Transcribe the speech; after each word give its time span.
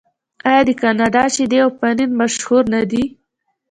آیا 0.49 0.61
د 0.69 0.71
کاناډا 0.81 1.23
شیدې 1.35 1.59
او 1.63 1.69
پنیر 1.79 2.09
مشهور 2.19 2.63
نه 2.73 2.81
دي؟ 2.91 3.03